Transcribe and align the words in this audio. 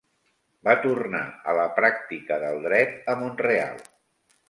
Va 0.67 0.73
tornar 0.85 1.21
a 1.53 1.55
la 1.61 1.67
pràctica 1.81 2.41
del 2.47 2.61
dret 2.67 3.15
a 3.15 3.19
Mont-real. 3.25 3.83